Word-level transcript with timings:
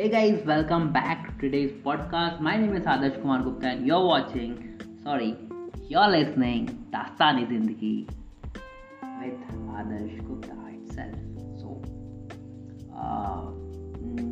Hey 0.00 0.08
guys, 0.08 0.46
welcome 0.46 0.94
back 0.94 1.26
to 1.26 1.40
today's 1.40 1.72
podcast. 1.84 2.40
My 2.40 2.56
name 2.56 2.74
is 2.74 2.84
Adarsh 2.84 3.20
Kumar 3.20 3.42
Gupta 3.42 3.66
and 3.66 3.86
you're 3.86 4.02
watching, 4.02 4.80
sorry, 5.04 5.36
you're 5.90 6.08
listening 6.08 6.86
Dastani 6.90 7.44
Zindagi 7.50 8.08
with 9.20 9.42
Adarsh 9.80 10.16
Gupta 10.26 10.56
itself. 10.72 11.18
So, 11.60 11.82
uh, 12.96 13.44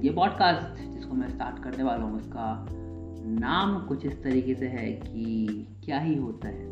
ये 0.04 0.14
podcast 0.21 0.82
जिसको 0.95 1.14
मैं 1.14 1.29
start 1.29 1.62
करने 1.62 1.85
वाला 1.85 2.05
हूँ 2.05 2.16
उसका 2.16 2.48
नाम 3.41 3.79
कुछ 3.89 4.07
इस 4.07 4.23
तरीके 4.23 4.55
से 4.55 4.69
है 4.79 4.91
कि 4.93 5.66
क्या 5.85 5.98
ही 6.00 6.16
होता 6.16 6.48
है 6.48 6.66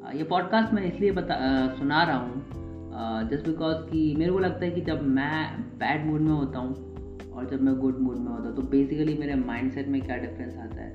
uh, 0.00 0.16
ये 0.18 0.24
पॉडकास्ट 0.34 0.72
मैं 0.74 0.92
इसलिए 0.92 1.12
बता 1.22 1.34
uh, 1.34 1.78
सुना 1.78 2.02
रहा 2.02 2.18
हूँ 2.18 3.28
जस्ट 3.30 3.42
uh, 3.42 3.48
बिकॉज़ 3.48 3.90
कि 3.90 4.14
मेरे 4.18 4.32
को 4.32 4.38
लगता 4.38 4.64
है 4.64 4.70
कि 4.70 4.80
जब 4.90 5.02
मैं 5.18 5.60
बैड 5.78 6.06
मूड 6.06 6.20
में 6.20 6.32
होता 6.32 6.58
हूँ 6.58 6.91
और 7.32 7.46
जब 7.50 7.62
मैं 7.62 7.74
गुड 7.76 7.98
मूड 7.98 8.16
में 8.16 8.30
होता 8.32 8.42
हूँ 8.42 8.56
तो 8.56 8.62
बेसिकली 8.62 9.18
मेरे 9.18 9.34
माइंडसेट 9.34 9.88
में 9.88 10.00
क्या 10.02 10.16
डिफरेंस 10.16 10.56
आता 10.56 10.80
है? 10.80 10.92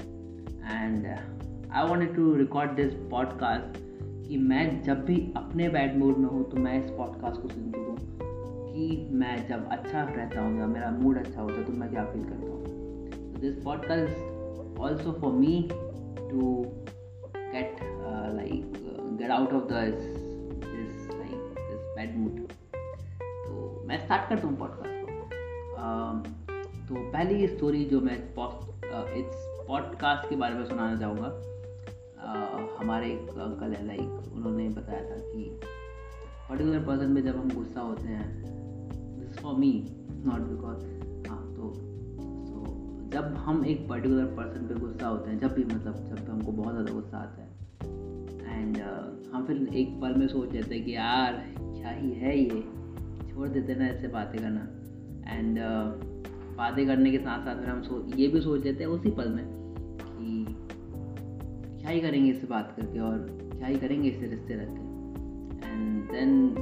And 0.84 1.08
I 1.72 1.88
want 1.88 2.16
to 2.16 2.36
record 2.36 2.72
this 2.72 2.94
podcast 2.94 3.80
कि 4.28 4.38
मैं 4.38 4.84
जब 4.84 5.06
भी 5.06 5.34
अपने 5.38 5.70
बैड 5.70 5.98
मूड 5.98 6.18
में 6.18 6.30
हूँ 6.30 6.50
तो 6.52 6.58
मैं 6.58 6.86
इस 6.86 6.92
पॉडकास्ट 6.92 7.42
को 7.42 7.48
सुन 7.48 7.72
सकूँ 7.72 7.98
कि 8.74 9.10
मैं 9.12 9.48
जब 9.48 9.70
अच्छा 9.70 10.04
रहता 10.04 10.42
हूँ 10.42 10.60
या 10.60 10.68
मेरा 10.68 10.92
मूड 10.92 11.18
अच्छा 11.18 11.42
होता 11.42 11.56
है 11.56 11.64
तो 11.64 11.74
मैं 11.74 11.90
क्या 11.90 12.06
फील 12.06 12.24
करता 12.24 12.52
हूँ? 12.52 12.66
This 13.40 13.64
podcast 13.64 14.80
also 14.80 15.12
for 15.12 15.34
me 15.34 15.70
to 16.20 16.66
get 17.38 17.78
like 18.34 18.74
get 19.20 19.30
out 19.30 19.54
of 19.54 19.64
this 19.64 21.10
like 21.10 21.54
this 21.60 21.96
bad 21.96 22.18
mood 22.18 22.40
तो 23.22 23.84
मैं 23.88 24.06
स्टार्ट 24.06 24.30
करता 24.30 24.48
हूँ 24.48 24.58
पॉडकास्ट 24.58 24.97
तो 25.78 27.12
पहली 27.12 27.48
स्टोरी 27.48 27.86
जो 27.86 28.02
मैं 28.02 28.16
इस 29.14 29.26
पॉडकास्ट 29.68 30.30
के 30.30 30.36
बारे 30.36 30.56
में 30.56 30.66
सुनाना 30.66 31.00
चाहूँगा। 31.00 31.44
हमारे 32.82 33.14
एक 33.14 33.30
अंकल 33.30 33.74
है 33.74 33.88
लाइक 33.88 34.34
उन्होंने 34.36 34.70
बताया 34.70 35.12
था 35.12 35.16
कि 35.16 35.60
पर्टिकुलर 36.50 36.80
पर्सन 36.80 37.16
पे 37.16 37.22
जब 37.22 37.38
हम 37.38 37.50
गुस्सा 37.50 37.82
होते 37.82 38.04
हैं 38.04 38.44
this 39.20 39.40
for 39.40 39.56
me 39.56 39.88
not 40.10 40.40
because 40.40 40.86
हाँ 41.30 41.54
तो 41.56 41.74
सो 42.46 42.66
जब 43.10 43.24
हम 43.24 43.66
एक 43.66 43.90
पर्टिकुलर 43.90 44.26
पर्सन 44.26 44.68
पे 44.68 44.76
गुस्सा 44.76 45.08
होते 45.08 45.32
हैं 45.32 45.40
जब 45.40 45.54
भी 45.54 45.64
मतलब 45.64 45.96
जब 45.96 46.30
हमको 46.30 46.52
बहुत 46.52 46.74
ज़्यादा 46.74 46.94
गुस्सा 46.94 47.18
आता 47.18 47.42
है 47.42 47.50
एंड 48.60 48.76
uh, 48.76 49.34
हम 49.34 49.46
फिर 49.48 49.68
एक 49.74 50.02
पल 50.02 50.16
में 50.16 50.28
सोच 50.28 50.52
लेते 50.52 50.76
हैं 50.76 50.86
कि 50.86 50.96
यार 50.96 51.54
क्या 51.60 51.90
ही 51.90 52.12
है 52.12 52.40
ये? 52.40 52.62
छोड़ 53.30 53.48
देते 53.48 53.76
ना 53.76 53.88
ऐसे 53.88 54.08
बातें 54.08 54.42
करना। 54.42 54.68
एंड 55.28 55.58
uh, 55.58 56.08
बातें 56.58 56.88
करने 56.88 57.12
के 57.12 57.18
साथ 57.18 57.40
साथ 57.40 57.56
फिर 57.56 57.70
हम 57.70 57.82
सो 57.82 58.06
ये 58.16 58.28
भी 58.28 58.42
सोच 58.42 58.64
लेते 58.64 58.84
हैं 58.84 58.92
उसी 58.92 59.10
पल 59.10 59.30
में 59.30 59.46
कि 60.04 60.46
क्या 61.82 61.90
ही 61.90 62.02
करेंगे 62.02 62.32
इससे 62.32 62.48
बात 62.48 62.74
करके 62.78 63.00
और 63.00 63.18
क्या 63.58 63.68
ही 63.68 63.76
करेंगे 63.76 64.10
इससे 64.10 64.28
रिश्ते 64.28 64.54
रख 64.54 64.68
के। 64.70 65.70
एंड 65.70 66.12
देन 66.12 66.56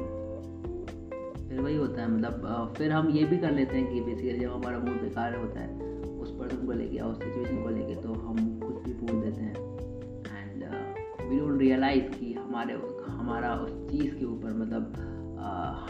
फिर 1.50 1.60
वही 1.62 1.76
होता 1.76 2.02
है 2.02 2.12
मतलब 2.12 2.70
uh, 2.70 2.78
फिर 2.78 2.92
हम 2.92 3.10
ये 3.10 3.24
भी 3.24 3.38
कर 3.38 3.52
लेते 3.52 3.78
हैं 3.78 3.94
कि 3.94 4.02
बेसिकली 4.02 4.40
जब 4.40 4.52
हमारा 4.52 4.80
मूड 4.80 5.02
बेकार 5.02 5.36
होता 5.36 5.60
है 5.60 6.02
उस 6.02 6.32
पर्सन 6.32 6.66
को 6.66 6.72
लेके 6.72 6.98
या 6.98 7.06
उस 7.06 7.18
सिचुएशन 7.18 7.64
को 7.64 7.70
लेके 7.70 7.96
तो 7.96 8.14
हम 8.14 8.60
कुछ 8.60 8.84
भी 8.84 8.94
बोल 8.94 9.22
देते 9.22 9.42
हैं। 9.42 9.56
एंड 10.42 10.64
वी 11.30 11.40
डोंट 11.40 11.60
रियलाइज़ 11.60 12.04
कि 12.04 12.34
हमारे 12.34 12.74
हमारा 13.08 13.56
उस 13.56 13.72
चीज़ 13.92 14.16
के 14.16 14.26
ऊपर 14.26 14.54
मतलब 14.54 14.94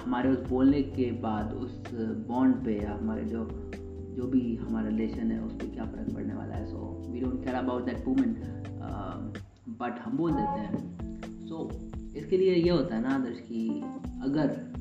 हमारे 0.05 0.29
उस 0.29 0.49
बोलने 0.49 0.81
के 0.83 1.11
बाद 1.11 1.53
उस 1.53 1.83
बॉन्ड 2.27 2.55
पे 2.55 2.83
या 2.83 2.93
हमारे 2.93 3.25
जो 3.25 3.71
जो 4.15 4.27
भी 4.27 4.55
हमारा 4.55 4.87
रिलेशन 4.87 5.31
है 5.31 5.43
उस 5.43 5.53
पर 5.53 5.67
क्या 5.67 5.85
फ़र्क 5.85 6.15
पड़ने 6.15 6.33
वाला 6.33 6.55
है? 6.55 6.65
So 6.65 7.07
we 7.11 7.19
don't 7.19 7.43
care 7.43 7.55
about 7.55 7.85
that 7.85 8.07
moment 8.07 8.37
but 9.69 9.99
हम 9.99 10.17
बोल 10.17 10.31
देते 10.31 10.59
हैं। 10.59 11.01
सो 11.47 11.69
so, 11.71 11.97
इसके 12.15 12.37
लिए 12.37 12.55
ये 12.55 12.69
होता 12.69 12.95
है 12.95 13.01
ना 13.01 13.09
आदर्श 13.09 13.39
कि 13.39 13.69
अगर 14.23 14.73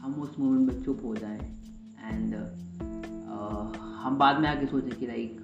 हम 0.00 0.14
उस 0.14 0.38
मोमेंट 0.38 0.72
में 0.72 0.82
चुप 0.82 1.00
हो 1.04 1.16
जाएँ 1.16 1.40
एंड 2.12 2.34
uh, 2.34 3.76
हम 3.76 4.18
बाद 4.18 4.40
में 4.40 4.48
आके 4.48 4.66
सोचें 4.66 4.90
कि 4.90 5.06
लाइक 5.06 5.40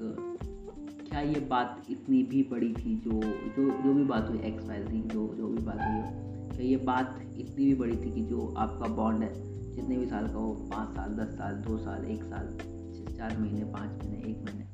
क्या 1.11 1.21
ये 1.21 1.41
बात 1.41 1.83
इतनी 1.91 2.23
भी 2.23 2.49
बड़ी 2.51 2.73
थी 2.73 2.97
जो 2.97 3.11
जो 3.25 3.71
जो 3.71 3.95
भी 3.95 4.05
बात 4.05 4.29
हुई 4.31 4.39
एक्स 4.39 4.67
वाई 4.67 4.79
जो 4.83 5.35
जो 5.35 5.47
भी 5.47 5.63
बात 5.63 5.77
हुई 5.77 6.32
क्या 6.53 6.67
ये 6.67 6.77
बात 6.77 7.21
इतनी 7.37 7.65
भी 7.65 7.75
बड़ी 7.75 7.97
थी 7.97 8.11
कि 8.13 8.23
जो 8.23 8.55
आपका 8.59 8.89
बॉन्ड 8.89 9.23
है, 9.23 9.33
जितने 9.73 9.97
भी 9.97 10.07
साल 10.07 10.29
का 10.29 10.39
हो, 10.39 10.55
पाँच 10.55 10.89
साल, 10.89 11.11
दस 11.11 11.29
साल, 11.29 11.55
दो 11.55 11.79
साल, 11.79 12.05
एक 12.05 12.23
साल 12.23 12.59
चार 13.19 13.39
महीने, 13.39 13.65
पाँच 13.65 13.91
महीने, 13.91 14.31
एक 14.31 14.45
महीने, 14.45 14.65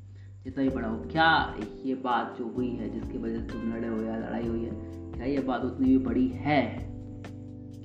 जितना 0.43 0.63
भी 0.63 0.69
बड़ा 0.69 0.87
हो, 0.87 0.97
क्या 0.99 1.55
ये 1.85 1.95
बात 1.95 2.35
जो 2.39 2.53
हुई 2.55 2.69
है, 2.69 2.99
जिसकी 2.99 3.17
वजह 3.17 3.39
से 3.39 3.47
तुम 3.47 3.73
लड़े 3.73 3.87
हो 3.87 4.01
या 4.01 4.17
लड़ाई 4.17 4.47
हुई 4.47 4.63
है, 4.63 4.71
क्या 5.13 5.25
ये 5.25 5.39
बात 5.39 5.63
उतनी 5.63 5.87
भी 5.87 5.97
बड़ी 5.97 6.27
है 6.27 6.89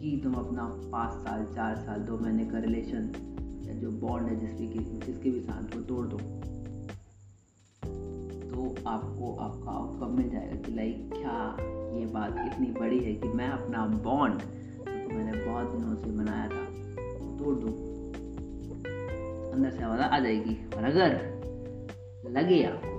कि 0.00 0.20
तुम 0.24 0.34
अपना 0.34 0.64
पाँच 0.64 1.12
साल, 1.12 1.44
चार 1.54 1.76
साल, 1.76 2.00
दो 2.00 2.18
महीने 2.18 2.44
का 2.44 2.58
रिलेशन 2.58 3.12
या 3.66 3.74
जो 3.74 3.90
बॉन्ड 3.90 4.28
है 4.28 4.36
जिसके 4.40 4.66
जिसके 5.06 5.30
भी 5.30 5.40
साथ 5.40 5.74
को 5.74 5.80
तोड़ 5.80 6.06
दो? 6.06 6.16
तो 8.48 8.74
आपको 8.86 9.36
आपका 9.36 9.70
आउटकम 9.70 10.16
मिल 10.16 10.30
जाएगा 10.30 10.56
कि 10.56 10.72
लाइक 10.72 11.10
क्या 11.12 11.56
ये 11.94 12.06
बात 12.06 12.36
इतनी 12.46 12.66
बड़ी 12.80 12.98
है 12.98 13.14
कि 13.14 13.28
मैं 13.28 13.48
अपना 13.48 13.86
बॉन्ड 14.04 14.40
तो 14.40 15.14
मैंने 15.14 15.32
बहुत 15.44 15.70
दिनों 15.70 15.94
से 15.96 16.10
बनाया 16.10 16.48
था, 16.48 16.64
तोड़ 17.38 17.54
दूँ। 17.54 17.72
अंदर 19.52 19.70
से 19.70 19.82
आवाज़ 19.84 20.00
आ 20.00 20.18
जाएगी, 20.18 20.56
और 20.76 20.84
अगर 20.84 21.10
लगे 22.30 22.62
आपको 22.64 22.94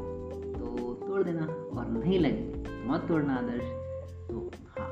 तो 0.53 0.93
तोड़ 1.07 1.23
देना, 1.23 1.45
और 1.45 1.87
नहीं 1.87 2.19
लगे 2.19 2.63
तो 2.63 2.93
मत 2.93 3.05
तोड़ना 3.07 3.35
आदर्श। 3.35 3.63
तो 4.29 4.51
हाँ 4.69 4.89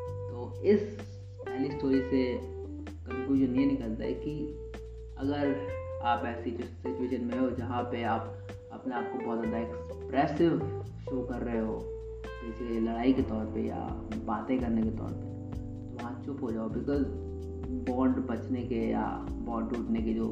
तो 0.00 0.62
इस 0.64 0.80
पहली 1.40 1.70
स्टोरी 1.70 2.00
से 2.00 2.24
कंक्लूजन 3.06 3.60
ये 3.60 3.66
निकलता 3.66 4.04
है 4.04 4.12
कि 4.14 4.34
अगर 5.18 6.00
आप 6.02 6.24
ऐसी 6.26 6.50
सिचुएशन 6.50 7.24
में 7.24 7.38
हो 7.38 7.50
जहाँ 7.50 7.82
पे 7.82 8.02
आप 8.02 8.48
अपने 8.72 8.94
आप 8.94 9.12
को 9.12 9.26
बहुत 9.26 9.38
ज़्यादा 9.38 9.58
एक्सप्रेसिव 9.58 10.58
शो 11.04 11.22
कर 11.22 11.42
रहे 11.42 11.58
हो 11.58 11.93
जैसे 12.44 12.80
लड़ाई 12.80 13.12
के 13.12 13.22
तौर 13.22 13.44
पे 13.54 13.66
या 13.66 13.76
बातें 14.26 14.58
करने 14.60 14.82
के 14.82 14.90
तौर 14.96 15.12
पे 15.12 15.26
तो 15.86 15.96
वहाँ 15.96 16.22
चुप 16.26 16.42
हो 16.42 16.50
जाओ 16.52 16.68
बिकॉज़ 16.68 17.04
बॉन्ड 17.90 18.16
बचने 18.26 18.62
के 18.62 18.80
या 18.90 19.06
बॉन्ड 19.46 19.74
टूटने 19.74 20.02
के 20.02 20.14
जो 20.14 20.26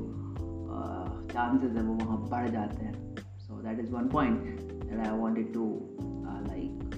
चांसेस 1.32 1.72
है 1.76 1.82
वो 1.82 1.94
वहाँ 1.94 2.18
बढ़ 2.30 2.48
जाते 2.50 2.84
हैं। 2.84 2.94
So 3.38 3.62
that 3.62 3.80
is 3.80 3.92
one 3.92 4.08
point 4.08 4.40
that 4.70 5.06
I 5.06 5.18
wanted 5.18 5.52
to 5.54 5.64
like 6.48 6.90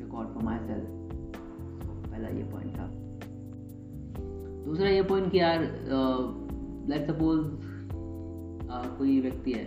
record 0.00 0.28
for 0.28 0.42
myself 0.58 0.86
पहला 2.10 2.28
ये 2.28 2.44
पॉइंट 2.52 2.76
था। 2.78 2.86
दूसरा 4.66 4.88
ये 4.88 5.02
पॉइंट 5.02 5.30
कि 5.32 5.38
यार 5.38 5.60
लेट 6.90 7.06
सपोज़ 7.06 7.48
कोई 8.98 9.20
व्यक्ति 9.20 9.52
है 9.52 9.64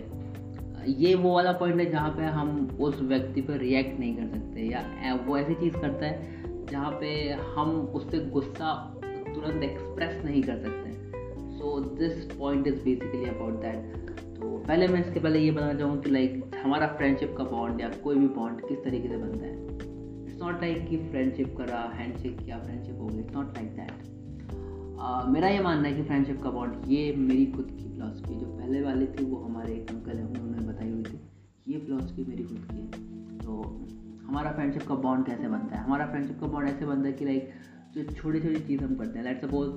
ये 0.86 1.14
वो 1.14 1.34
वाला 1.34 1.52
पॉइंट 1.52 1.80
है 1.80 1.90
जहाँ 1.90 2.10
पे 2.10 2.24
हम 2.24 2.78
उस 2.80 3.00
व्यक्ति 3.00 3.40
पर 3.40 3.58
रिएक्ट 3.58 3.98
नहीं 4.00 4.14
कर 4.16 4.26
सकते 4.26 4.66
या 4.66 5.14
वो 5.26 5.36
ऐसी 5.38 5.54
चीज़ 5.54 5.76
करता 5.76 6.06
है 6.06 6.66
जहाँ 6.66 6.90
पे 6.90 7.10
हम 7.56 7.70
उससे 7.94 8.18
गुस्सा 8.18 8.72
तुरंत 9.34 9.62
एक्सप्रेस 9.62 10.24
नहीं 10.24 10.42
कर 10.42 10.58
सकते। 10.58 10.92
So 11.58 11.80
this 11.80 12.24
point 12.32 12.66
is 12.66 12.74
basically 12.74 13.28
about 13.28 13.60
that 13.60 14.10
तो 14.36 14.56
पहले 14.58 14.88
मैं 14.88 15.00
इसके 15.00 15.20
पहले 15.20 15.38
ये 15.38 15.50
बताना 15.50 15.74
चाहूँ 15.74 16.00
कि 16.02 16.10
लाइक 16.10 16.56
हमारा 16.64 16.86
फ्रेंडशिप 16.86 17.34
का 17.38 17.44
बॉन्ड 17.44 17.80
या 17.80 17.88
कोई 18.04 18.16
भी 18.16 18.28
बॉन्ड 18.28 18.60
किस 18.60 18.84
तरीके 18.84 19.08
से 19.08 19.16
बनता 19.16 19.46
है। 19.46 19.54
इट्स 20.26 20.42
नॉट 20.42 20.60
लाइक 20.60 20.88
कि 20.88 20.96
फ्रेंडशिप 20.96 21.54
करा 21.58 21.80
हैंडशेक 21.94 22.38
किया 22.38 22.58
फ्रेंडशिप 22.58 22.98
हो 23.00 23.06
गई। 23.06 23.18
इट्स 23.18 23.34
नॉट 23.34 23.56
लाइक 23.56 23.68
दैट 23.76 24.08
मेरा 25.28 25.48
ये 25.48 25.60
मानना 25.60 25.88
है 25.88 25.94
कि 25.94 26.02
फ्रेंडशिप 26.02 26.42
का 26.42 26.50
बॉन्ड 26.50 26.90
ये 26.92 27.12
मेरी 27.16 27.46
खुद 27.46 27.70
की 27.70 27.84
फिलासफी 27.84 28.34
जो 28.34 28.46
वाली 28.90 29.06
थी, 29.06 29.24
वो 29.24 29.36
हमारे 29.36 29.72
एक 29.72 29.90
अंकल 29.90 30.18
हैं, 30.18 30.26
उन्होंने 30.26 30.66
बताई 30.68 30.90
हुई 30.90 31.02
थी। 31.02 31.20
ये 31.68 31.78
फिलासफी 31.78 32.24
मेरी 32.24 32.44
खुद 32.44 32.68
की 32.70 32.76
है। 32.76 32.90
तो 33.38 33.52
हमारा 34.24 34.52
फ्रेंडशिप 34.52 34.82
का 34.82 34.94
बॉन्ड 34.94 35.26
कैसे 35.26 35.48
बनता 35.48 35.76
है? 35.76 35.84
हमारा 35.84 36.06
फ्रेंडशिप 36.06 36.40
का 36.40 36.46
बॉन्ड 36.46 36.68
ऐसे 36.68 36.86
बनता 36.86 37.06
है 37.06 37.12
कि 37.12 37.24
लाइक 37.24 37.50
जो 37.94 38.04
छोटी 38.04 38.40
छोटी 38.40 38.60
चीज़ 38.60 38.84
हम 38.84 38.94
करते 38.94 39.18
हैं 39.18 39.26
लेट 39.26 39.44
सपोज़ 39.44 39.70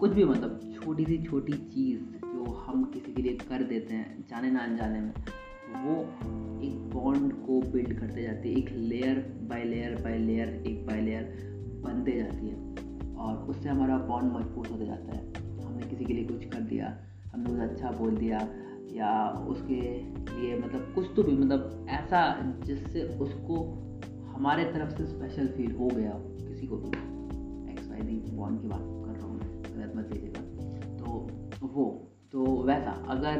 कुछ 0.00 0.10
भी 0.10 0.24
मतलब 0.24 0.60
छोटी 0.74 1.04
सी 1.04 1.18
छोटी 1.22 1.52
चीज़ 1.52 2.00
जो 2.02 2.44
हम 2.52 2.84
किसी 2.84 3.12
के 3.12 3.22
लिए 3.22 3.36
कर 3.36 3.62
देते 3.62 3.94
हैं, 3.94 4.24
जाने 4.28 4.50
ना 4.50 4.58
अनजाने 4.58 5.00
में, 5.00 5.12
वो 5.84 6.02
एक 6.62 6.90
बॉन्ड 6.90 7.32
को 7.32 7.60
बिल्ड 7.60 8.00
करते 8.00 8.22
जाती 8.22 8.52
है, 8.52 8.58
एक 8.58 8.70
layer 8.70 9.18
by 9.42 9.64
layer 9.64 10.02
by 10.02 10.18
layer 10.18 10.48
एक 10.48 10.86
बाय 10.86 11.00
लेयर 11.00 11.24
बनते 11.84 12.12
जाती 12.12 12.48
है। 12.48 12.56
और 13.16 13.36
उससे 13.36 13.68
हमारा 13.68 13.98
बॉन्ड 13.98 14.32
मज़बूत 14.32 14.70
होता 14.70 14.84
जाता 14.84 15.12
है। 15.12 15.32
हमने 15.62 15.86
किसी 15.86 16.04
के 16.04 16.14
लिए 16.14 16.24
कुछ 16.24 16.44
कर 16.44 16.60
दिया 16.60 16.98
हमने 17.32 17.52
उसे 17.52 17.62
अच्छा 17.62 17.90
बोल 17.90 18.16
दिया, 18.16 18.38
या 18.92 19.10
उसके 19.48 19.80
लिए 20.32 20.58
मतलब 20.58 20.92
कुछ 20.94 21.06
तो 21.16 21.22
भी 21.22 21.32
मतलब 21.32 21.86
ऐसा 21.90 22.20
जिससे 22.64 23.02
उसको 23.20 23.56
हमारे 24.26 24.64
तरफ़ 24.64 24.96
से 24.98 25.06
स्पेशल 25.06 25.46
फील 25.48 25.72
हो 25.72 25.88
गया, 25.88 26.12
किसी 26.48 26.66
को 26.66 26.76
भी। 26.76 26.88
एक्स 27.72 27.88
वाई 27.90 28.00
डी 28.00 28.20
बॉन्ड 28.36 28.60
की 28.62 28.68
बात 28.68 28.80
कर 28.80 29.18
रहा 29.18 29.26
हूँ 29.26 29.38
मैं, 29.38 29.62
गलत 29.64 29.92
मत 29.96 30.12
लीजिएगा। 30.12 30.42
तो 30.98 31.66
वो 31.66 31.84
तो 32.32 32.44
वैसा, 32.64 32.90
अगर 33.08 33.36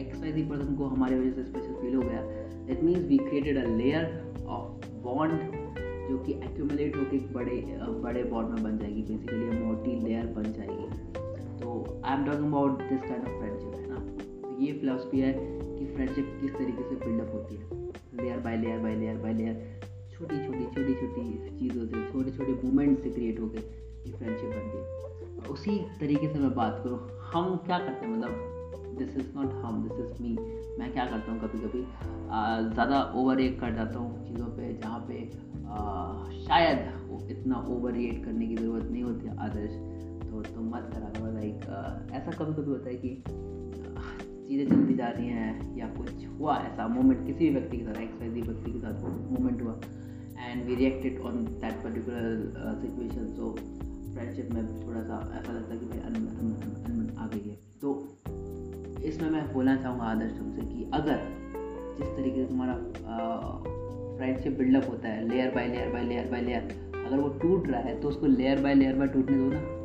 एक्स 0.00 0.20
वाई 0.20 0.32
जी 0.32 0.42
पर्सन 0.42 0.74
को 0.76 0.84
हमारे 0.86 1.18
वजह 1.20 1.32
से 1.32 1.44
स्पेशल 1.44 1.74
फील 1.74 1.94
हो 1.94 2.02
गया 2.02 2.22
that 2.66 2.82
means 2.82 3.06
we 3.08 3.18
created 3.18 3.64
a 3.64 3.68
layer 3.68 4.04
of 4.48 4.86
bond 5.02 5.32
जो 6.08 6.18
कि 6.18 6.32
एक्यूमुलेट 6.34 6.96
होकर 6.96 7.16
एक 7.16 7.32
बड़े 7.32 7.56
बड़े 8.02 8.22
बॉन्ड 8.24 8.48
में 8.50 8.62
बन 8.62 8.78
जाएगी 8.78 9.02
बेसिकली 9.02 9.58
मोटी 9.58 10.00
लेयर 10.00 10.26
बन 10.26 10.52
जाएगी। 10.52 10.91
I 12.04 12.16
am 12.16 12.24
talking 12.26 12.46
about 12.46 12.78
this 12.82 13.00
kind 13.00 13.24
of 13.24 13.38
friendship 13.38 13.74
है 13.74 13.88
ना? 13.88 13.98
तो 14.42 14.56
ये 14.60 14.72
फिलोसफी 14.72 15.20
है 15.20 15.32
कि 15.32 15.84
फ्रेंडशिप 15.94 16.38
किस 16.40 16.54
तरीके 16.54 16.88
से 16.88 16.94
बिल्डअप 17.04 17.32
होती 17.34 17.56
है। 17.56 18.22
Layer 18.22 18.38
by 18.38 18.56
layer 18.56 18.78
by 18.78 18.94
layer 18.96 19.16
by 19.16 19.32
layer 19.34 19.80
छोटी 20.12 20.46
छोटी 20.46 20.64
छोटी 20.64 20.94
छोटी 20.94 21.58
चीज़ों 21.58 21.86
से 21.86 22.02
छोटे 22.12 22.30
छोटे 22.30 22.52
मूवमेंट 22.64 22.98
से 23.02 23.10
क्रिएट 23.10 23.40
होकर 23.40 23.58
ये 24.06 24.12
फ्रेंडशिप 24.12 24.50
बनती 24.50 24.78
है 24.78 25.50
उसी 25.50 25.78
तरीके 26.00 26.32
से 26.32 26.38
मैं 26.38 26.54
बात 26.54 26.80
करूँ 26.84 26.98
हम 27.32 27.54
क्या 27.66 27.78
करते 27.78 28.06
हैं? 28.06 28.12
मतलब 28.12 28.96
दिस 28.98 29.16
इज़ 29.16 29.30
नॉट 29.36 29.52
हम 29.64 29.82
दिस 29.88 30.00
इज़ 30.00 30.22
मी 30.22 30.36
मैं 30.78 30.92
क्या 30.92 31.04
करता 31.06 31.32
हूँ 31.32 31.40
कभी 31.40 31.58
कभी 31.58 31.80
ज़्यादा 32.74 33.02
ओवर 33.14 33.36
रिएक्ट 33.36 33.60
कर 33.60 33.74
जाता 33.74 33.98
हूँ 33.98 34.26
चीज़ों 34.28 34.46
पे 34.56 34.72
जहाँ 34.82 35.00
पे 35.08 35.22
आ, 35.66 36.30
शायद 36.46 37.30
इतना 37.30 37.64
ओवर 37.68 37.92
रिएक्ट 37.92 38.24
करने 38.24 38.46
की 38.46 38.56
ज़रूरत 38.56 38.90
नहीं 38.90 39.02
होती 39.02 39.28
आदर्श 39.28 40.01
तो 40.32 40.40
तुम 40.42 40.68
मत 40.74 40.90
करा 40.94 41.08
करो 41.08 41.32
लाइक 41.32 41.56
ऐसा 42.12 42.30
कभी 42.30 42.52
कभी 42.52 42.70
होता 42.70 42.88
है 42.88 42.94
कि 42.96 43.10
चीज़ें 44.48 44.68
चलती 44.68 44.94
जा 44.94 45.08
रही 45.08 45.28
हैं 45.28 45.76
या 45.76 45.86
कुछ 45.86 46.26
हुआ 46.38 46.56
ऐसा 46.58 46.86
मोमेंट 46.88 47.26
किसी 47.26 47.38
भी 47.38 47.50
व्यक्ति 47.50 47.76
के 47.76 47.84
साथ 47.84 48.00
एक्स 48.02 48.20
वाई 48.20 48.28
व्यक्ति 48.28 48.72
के 48.72 48.78
साथ 48.78 49.04
मोमेंट 49.30 49.62
हुआ 49.62 49.74
and 50.38 50.64
we 50.64 50.74
reacted 50.74 51.20
on 51.20 51.44
that 51.44 51.74
particular 51.84 52.80
situation 52.82 53.26
so 53.26 53.54
friendship 54.14 54.48
में 54.54 54.86
थोड़ा 54.86 55.02
सा 55.02 55.20
ऐसा 55.40 55.52
लगता 55.52 55.74
है 55.74 55.78
कि 55.80 55.86
भाई 55.86 56.00
आ 57.18 57.26
गई 57.26 57.50
है। 57.50 57.56
तो 57.80 58.08
इसमें 59.02 59.30
मैं 59.30 59.52
बोलना 59.52 59.76
चाहूँगा 59.76 60.04
आदर्श 60.04 60.32
तुमसे 60.32 60.66
कि 60.66 60.90
अगर 60.94 61.18
जिस 61.98 62.08
तरीके 62.08 62.42
से 62.42 62.48
तुम्हारा 62.48 62.74
फ्रेंडशिप 64.16 64.58
बिल्डअप 64.58 64.90
होता 64.90 65.08
है 65.08 65.28
layer 65.28 65.54
by 65.54 65.68
layer 65.68 65.92
by 65.92 66.04
layer 66.04 66.30
by 66.30 66.40
layer 66.40 66.62
अगर 67.06 67.16
वो 67.16 67.28
टूट 67.28 67.68
रहा 67.68 67.80
है 67.80 68.00
तो 68.00 68.08
उसको 68.08 68.26
लेयर 68.26 68.60
बाय 68.60 68.74
लेयर 68.74 68.98
बाय 68.98 69.08
टूटने 69.08 69.36
दो 69.36 69.50
ना। 69.52 69.81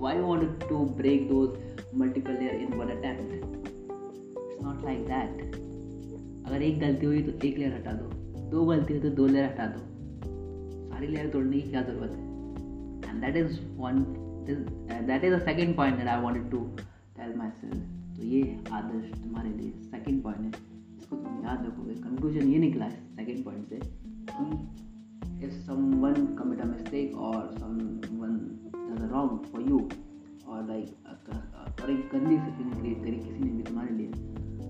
Why 0.00 0.18
want 0.18 0.68
to 0.68 0.78
break 0.78 1.28
those 1.28 1.50
multiple 1.94 2.32
layer 2.32 2.54
in 2.54 2.72
one 2.72 2.88
attempt 2.88 3.34
it's 3.34 4.62
not 4.64 4.84
like 4.84 4.98
that 4.98 5.54
अगर 6.46 6.62
एक 6.62 6.80
गलती 6.80 7.06
हुई 7.06 7.22
तो 7.22 7.46
एक 7.46 7.58
लेयर 7.58 7.74
हटा 7.74 7.92
दो। 7.92 8.10
दो 8.50 8.64
गलती 8.64 8.92
हुई 8.92 9.02
तो 9.02 9.16
दो 9.16 9.26
लेयर 9.26 9.44
हटा 9.44 9.66
दो। 9.66 9.80
सारी 10.88 11.06
लेयर 11.06 11.28
तोड़ने 11.28 11.60
की 11.60 11.70
क्या 11.70 11.82
ज़रूरत 11.82 12.10
है? 12.10 12.28
And 13.08 13.24
that 13.24 13.36
is 13.40 13.50
one 13.82 13.98
uh, 14.48 15.00
that 15.08 15.24
is 15.24 15.32
the 15.34 15.42
second 15.48 15.74
point 15.78 15.96
that 15.96 16.08
I 16.08 16.16
wanted 16.24 16.44
to 16.52 16.60
tell 17.18 17.32
myself. 17.40 17.78
तो 18.16 18.24
ये 18.24 18.60
आदर्श 18.72 19.22
तुम्हारे 19.22 19.50
लिए 19.50 19.70
सेकेंड 19.70 20.22
पॉइंट 20.22 20.40
है। 20.40 20.52
इसको 20.98 21.16
तुम 21.16 21.44
याद 21.44 21.66
रखोगे। 21.66 21.94
कंक्लूजन 21.94 22.48
ये 22.48 22.58
निकला 22.58 22.84
है 22.84 23.00
सेकेंड 23.16 23.44
पॉइंट 23.44 23.68
से। 23.68 23.80
कि 24.30 25.46
if 25.46 25.52
someone 25.66 26.20
commit 26.38 26.62
a 26.62 26.68
mistake 26.68 27.12
or 27.26 27.40
someone 27.58 28.38
does 28.44 28.66
a 28.66 28.67
wrong 29.18 29.38
for 29.50 29.60
you 29.60 29.78
or 30.46 30.58
like 30.70 30.90
और 31.82 31.90
एक 31.90 32.10
गंदी 32.12 32.36
सी 32.36 32.50
फीलिंग 32.56 32.74
क्रिएट 32.74 32.98
करी, 33.02 33.12
किसी 33.12 33.44
ने 33.44 33.50
भी 33.50 33.62
तुम्हारे 33.62 33.94
लिए 33.94 34.08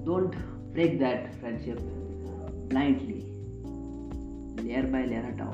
don't 0.04 0.34
break 0.72 0.98
that 0.98 1.30
friendship 1.40 1.78
blindly 2.70 3.20
layer 4.62 4.86
by 4.92 5.06
layer 5.06 5.24
हटाओ। 5.24 5.52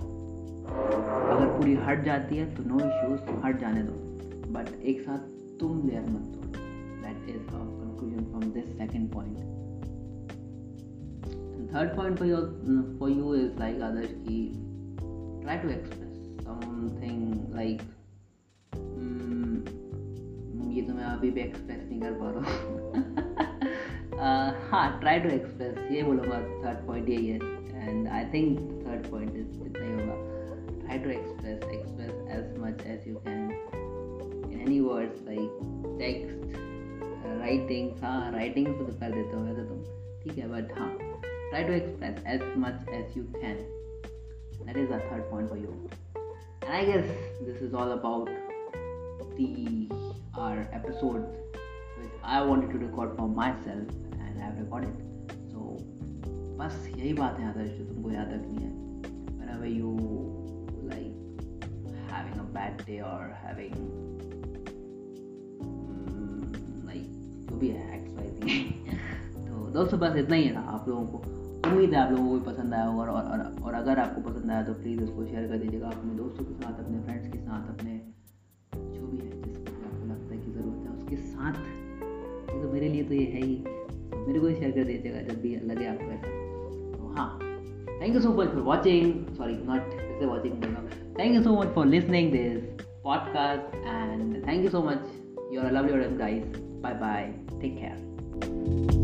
अगर 1.33 1.47
पूरी 1.57 1.75
हट 1.87 2.05
जाती 2.05 2.37
है 2.37 2.55
तो 2.55 2.65
नो 2.65 2.79
इश्यूज़ 2.79 3.31
हट 3.45 3.61
जाने 3.61 3.83
दो। 3.83 3.95
बट 4.53 4.69
एक 4.93 5.01
साथ 5.01 5.31
तुम 5.61 5.87
लेयर 5.89 6.11
मत 6.11 6.25
तोड़ो। 6.35 6.51
That 7.03 7.29
is 7.31 7.43
conclusion 7.51 8.25
from 8.31 8.51
this 8.53 8.77
second 8.79 9.13
point 9.13 9.37
third 11.75 11.97
point 11.97 12.19
for 12.19 12.29
your 12.29 12.97
for 12.99 13.11
you 13.11 13.35
is 13.35 13.59
like 13.59 13.81
others 13.91 14.15
की 14.27 14.41
try 15.43 15.59
to 15.59 15.69
express 15.69 16.17
something 16.45 17.55
like 17.55 17.83
ये 20.75 20.83
तो 20.83 20.93
मैं 20.95 21.05
अभी 21.05 21.31
भी 21.31 21.41
एक्सप्रेस 21.41 21.83
नहीं 21.89 22.01
कर 22.01 22.13
पा 22.21 22.31
रहा 22.31 22.43
हूँ। 22.65 22.79
हाँ 24.71 25.01
ट्राई 25.01 25.21
टू 25.21 25.29
एक्सप्रेस 25.29 25.91
ये 25.93 26.03
बोलूँगा 26.03 26.39
थर्ड 26.65 26.87
पॉइंट 26.87 27.09
यही 27.09 27.27
है 27.27 27.39
and 27.89 28.09
I 28.09 28.25
think 28.35 28.59
third 28.87 29.11
point 29.11 29.37
is 29.37 29.63
इतना 29.67 29.85
ही 29.85 29.93
होगा। 29.93 30.17
Try 30.85 30.97
to 31.05 31.11
express 31.11 31.63
express 31.75 32.17
as 32.31 32.49
much 32.63 32.83
as 32.95 33.07
you 33.09 33.21
can. 33.27 33.45
In 34.51 34.59
any 34.67 34.81
words, 34.81 35.23
like 35.29 35.55
text 36.01 36.43
writing 37.41 37.91
हाँ 38.03 38.33
राइटिंग 38.33 38.67
तो 38.67 38.85
कर 38.85 39.13
देते 39.13 39.37
हो 39.37 39.43
वैसे 39.43 39.65
तुम, 39.69 39.79
ठीक 40.23 40.39
है 40.39 40.49
बट 40.49 40.73
हाँ 40.79 40.89
try 40.99 41.65
to 41.65 41.73
express 41.73 42.23
as 42.27 42.43
much 42.59 42.89
as 42.95 43.17
you 43.19 43.25
can 43.37 43.57
that 44.67 44.77
is 44.77 44.89
the 44.89 45.01
third 45.13 45.31
point 45.31 45.49
for 45.49 45.59
you 45.59 45.71
I 46.71 46.87
guess 46.87 47.07
this 47.43 47.63
is 47.63 47.75
all 47.75 47.91
about 47.99 48.31
the 49.37 50.04
our 50.39 50.59
episodes 50.73 51.27
which 51.99 52.15
I 52.25 52.43
wanted 52.43 52.71
to 52.71 52.79
record 52.79 53.17
for 53.17 53.29
myself 53.29 53.89
and 54.13 54.39
I 54.39 54.47
have 54.47 54.59
recorded. 54.59 54.95
So 55.51 55.61
बस 56.59 56.89
यही 56.97 57.13
बात 57.13 57.39
है 57.39 57.49
आदर्श 57.49 57.71
जो 57.71 57.85
तुमको 57.85 58.11
याद 58.11 58.29
रखनी 58.33 58.65
है। 58.65 58.73
Whenever 59.39 59.71
you 59.79 60.15
bad 62.55 62.79
day 62.79 62.97
or 62.97 63.23
having 63.45 63.73
mm, 63.73 63.95
जो 67.49 67.57
भी 67.57 67.69
है 67.69 68.01
एक्सरसाइजिंग 68.01 68.71
तो 69.49 69.71
दोस्तों 69.71 70.01
बस 70.01 70.17
इतना 70.17 70.37
ही 70.37 70.45
है 70.45 70.55
ना 70.55 70.61
आप 70.61 70.89
लोगों 70.89 71.07
को। 71.07 71.19
उम्मीद 71.71 71.91
है 71.91 71.97
आप 71.97 72.13
लोगों 72.13 72.29
को 72.29 72.35
भी 72.35 72.47
पसंद 72.47 72.75
आया 72.75 72.85
होगा 72.85 73.03
और, 73.03 73.09
और, 73.09 73.63
और 73.63 73.75
अगर 73.75 73.99
आपको 73.99 74.21
पसंद 74.21 74.51
आया 74.51 74.63
तो 74.63 74.75
प्लीज़ 74.75 75.03
उसको 75.03 75.27
शेयर 75.27 75.49
कर 75.49 75.59
दीजिएगा 75.59 75.87
अपने 75.87 76.15
दोस्तों 76.15 76.45
के 76.45 76.55
साथ 76.55 76.85
अपने 76.85 77.01
फ्रेंड्स 77.01 77.33
के 77.33 77.39
साथ 77.39 77.79
अपने 77.79 77.94
साथ 81.45 82.63
तो 82.63 82.73
मेरे 82.73 82.89
लिए 82.89 83.05
तो 83.05 83.15
ये 83.15 83.25
है 83.25 83.43
ही। 83.43 83.65
मेरे 84.27 84.41
को 84.41 84.47
ही 84.47 84.55
शेयर 84.55 84.71
कर 84.71 84.85
दीजिएगा 84.85 85.23
जब 85.23 85.41
भी 85.41 85.57
लगे 85.57 85.87
आपको 85.87 86.05
ऐसा। 86.05 86.29
तो 86.99 87.15
हाँ 87.17 87.39
thank 88.03 88.15
you 88.15 88.21
so 88.21 88.33
much 88.33 88.49
for 88.49 88.63
watching 88.63 89.27
sorry 89.27 89.55
not 89.55 89.81
say 90.19 90.27
watching 90.27 90.65
thank 91.19 91.35
you 91.35 91.43
so 91.43 91.61
much 91.61 91.67
for 91.67 91.87
listening 91.87 92.33
this 92.33 92.83
podcast 93.05 93.75
and 93.75 94.47
thank 94.47 94.65
you 94.65 94.71
so 94.71 94.83
much 94.83 94.99
you're 95.53 95.65
are 95.65 95.73
lovely 95.73 96.17
guys 96.17 96.45
bye 96.59 96.95
bye 96.95 97.35
take 97.61 97.77
care 97.77 98.15
thank 98.45 98.95
you 98.95 99.04